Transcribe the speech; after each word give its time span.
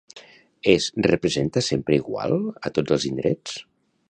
Es 0.71 0.87
representa 1.09 1.63
sempre 1.67 1.99
igual 2.01 2.35
a 2.67 2.73
tots 2.79 2.97
els 2.97 3.11
indrets? 3.15 3.63